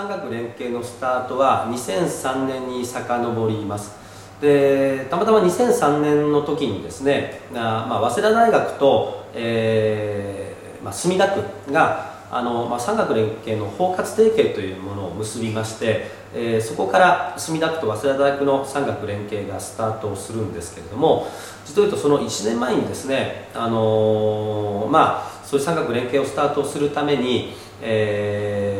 [0.00, 3.92] 産学連携のスタートは2003年に遡ります。
[4.40, 21.26] でたまたま2003年の時にですねあ、まあ、早稲田大学と、えーまあ、墨田区があの、まあ、産学連携の包括提携というものを結びまして、えー、そこから墨田区と早稲田大学の産学連携がスタートをするんですけれども
[21.66, 28.79] 実を言うとその1年前にですね、あのー、まあ、そういう産学連携をスタートするために、えー、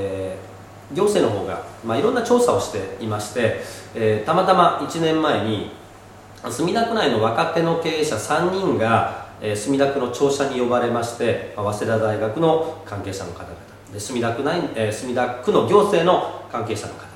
[0.93, 3.61] 行政の方が、まあ、いろんな調査をしていまして
[3.95, 5.71] えー、たまたま1年前に
[6.49, 13.57] 墨田区内の若手の経営者3人が、えー、墨田区の庁舎に呼ばれまして、早稲田大学の関係者の方々
[13.93, 17.09] で墨田区内、えー、墨田区の行政の関係者の方々、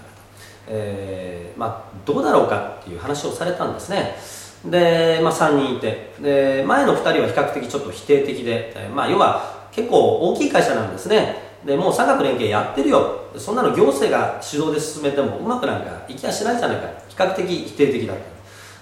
[0.68, 4.16] えーまあ、どうだろうかっていう話をされたんですね。
[4.64, 11.53] で、まあ、3人いてで前の2人は比較的ちょっと否定的で、えーまあ、要は結構大きい会社なんですね。
[11.64, 13.20] でもう産学連携やってるよ。
[13.36, 16.88] そんなの行政が主導で進めてもうまくなんかいきやしないじゃないか。
[17.08, 18.34] 比較的否定的だった。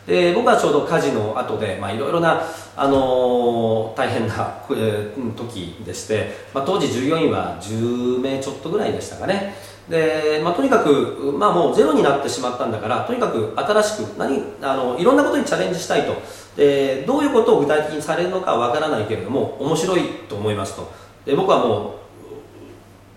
[0.07, 2.43] で僕はちょうど火事の後でいろいろな、
[2.77, 9.55] あのー、大変な、えー、時でして、まあ、当時従業員は10名ちょっとぐらいでしたかね。
[9.89, 16.15] で、まあ、とにかく、まあ、もうゼロになってしまったんだからとにかく新しく何あのいろんなことにチャレンジしたいと。
[16.57, 20.93] でどういうことを具体的にされるのかわからないけれども面白いと思いますと。
[21.25, 22.02] で僕はもう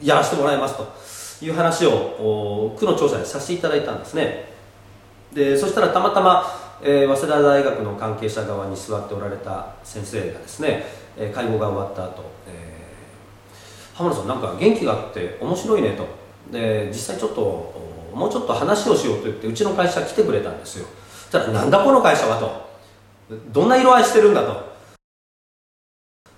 [0.06, 4.54] やらせてもらいますという話を区の調査でさせていただいたんですね。
[5.34, 6.46] でそしたらたまたま、
[6.82, 10.86] えー、早稲田大学の関係者側に座っておられた先生がですね、
[11.18, 16.08] えー、会合が終わった後、えー、浜田さんなんか元気があって面白いねと。
[16.52, 17.42] で実際ちょっと
[18.14, 20.86] もうちょっと話をしようと言ってうちの会社来てくれたんですよ。
[21.32, 22.66] たらなんだこの会社はと。
[23.52, 24.76] どんな色合いしてるんだと。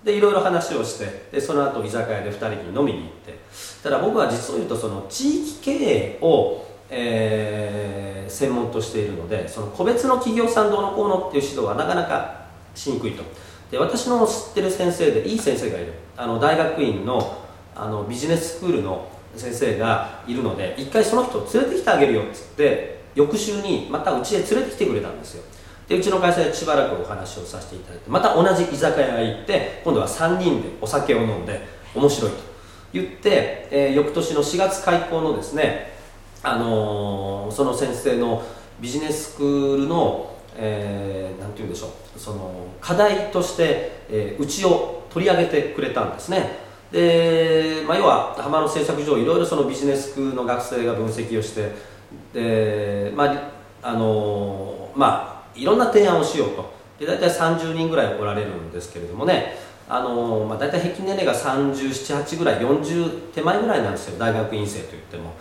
[0.02, 3.37] でいろいろ話をしてでその後居酒屋で2人に飲みに行って
[3.82, 13.22] ただ僕は実を言うとその地域経営を、えー、専門としているのでその個別の企業さんどうのこうのっていう指導はなかなかしにくいと。
[13.70, 15.92] で私の知ってる先生でいい先生がいる。
[16.16, 17.44] あの大学院の
[17.74, 25.44] あのビジネススクールの先生がいるので一回その人を連れてきてあげるよっつって翌週にまたうちへ連れてきてくれたんですよ。
[25.86, 31.60] でうちの会社でしばらくお話をさせていただいてまた同じ居酒屋へ行って今度は3人でお酒を飲んで
[31.94, 32.47] 面白いと。
[32.92, 35.92] 言って、えー、翌年の4月開校のですね、
[36.42, 38.42] あのー、その先生の
[38.80, 46.58] ビジネススクールのえー、て言うんでしょうその課題として、えー、うちを取り上げてくれたんですね。
[46.90, 51.72] で、まあ、要は浜の製作上いろいろそのビジネスクの学生が分析をして
[52.32, 56.78] で、まああの、まあいろんな提案をしようと。
[56.98, 59.56] で大体30人ぐらいおられるんですけれどもね。
[59.88, 64.18] あの、まあ、大体平均年齢が378ぐらい40手前ぐらいなんですよ。
[64.18, 65.34] 大学院生といっても。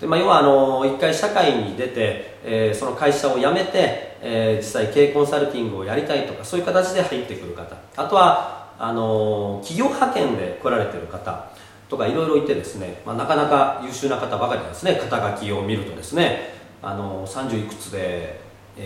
[0.00, 7.76] で、まあ、要はあの一回社会に出て、えー、その会社を辞めて、えー、実際経営コンサルティングをやりたいとかそういう形で入ってくる方。
[7.96, 11.50] あとはあの企業派遣で来られてる方。
[11.90, 14.94] とかいろいろいてですね、まあ、なかなか優秀な方ばかりですね。
[14.94, 16.54] 肩書きを見るとですね。
[16.82, 18.40] あの30いくつで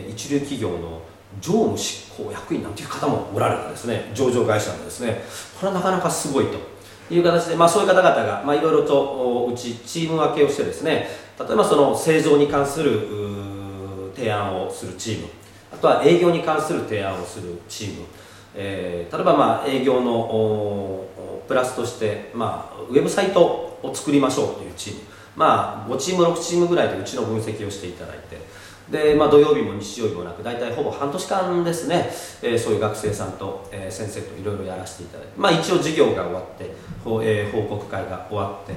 [0.09, 1.03] 一流企業の
[1.41, 5.23] 常務執行役員なんていう方もおられるんですね上場会社のですね
[5.61, 6.59] これはなかなかすごいと
[7.15, 11.09] いう形で、まあ、そういう方々が、まあ、いろいろとうちチーム分けをしてですね
[11.39, 13.01] 例えばその製造に関する
[14.15, 15.29] 提案をするチーム
[15.73, 18.07] あとは営業に関する提案をするチーム、
[18.55, 21.05] えー、例えばまあ営業の
[21.49, 23.43] プラスとして、まあ、ウェブサイト
[23.83, 25.01] を作りましょうというチーム
[25.37, 28.39] まあ5チーム6チームぐらいでうちの分析をしていただいて
[28.91, 32.11] で、まあ、土曜日も日曜日もなく大体ほぼ半年間ですね、
[32.43, 38.75] えー、そういう学生さんと、えー、先生といろいろやらせていただいて、まあ、一応授業が終わって、えー、報告会が終わって